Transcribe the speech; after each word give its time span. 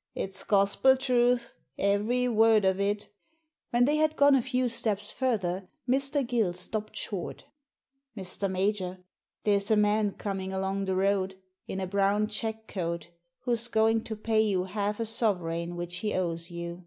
""It's 0.24 0.44
gospel 0.44 0.98
truth, 0.98 1.54
every 1.78 2.28
word 2.28 2.66
of 2.66 2.78
it" 2.78 3.08
When 3.70 3.86
they 3.86 3.96
had 3.96 4.16
gone 4.16 4.34
a 4.34 4.42
few 4.42 4.68
steps 4.68 5.14
further 5.14 5.66
Mr. 5.88 6.26
Gill 6.26 6.52
stopped 6.52 6.94
short" 6.94 7.46
Mr. 8.14 8.50
Major, 8.50 8.98
there's 9.44 9.70
a 9.70 9.76
man 9.78 10.12
coming 10.12 10.52
along 10.52 10.84
the 10.84 10.94
road, 10.94 11.36
in 11.66 11.80
a 11.80 11.86
brown 11.86 12.26
check 12.28 12.66
coat, 12.68 13.08
who's 13.44 13.68
going 13.68 14.02
to 14.04 14.14
pay 14.14 14.42
you 14.42 14.64
half 14.64 15.00
a 15.00 15.06
sovereign 15.06 15.74
which 15.74 15.96
he 16.00 16.12
owes 16.12 16.50
you." 16.50 16.84